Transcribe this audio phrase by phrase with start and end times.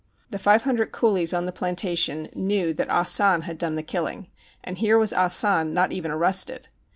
[0.31, 4.31] The five hundred coolies on the plantation knew that Ah San had done the killing,
[4.63, 6.69] and here was Ah San not even arrested.